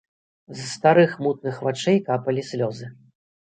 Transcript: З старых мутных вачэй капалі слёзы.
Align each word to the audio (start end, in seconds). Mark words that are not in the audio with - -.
З 0.59 0.63
старых 0.69 1.13
мутных 1.25 1.59
вачэй 1.67 2.01
капалі 2.09 2.47
слёзы. 2.49 2.91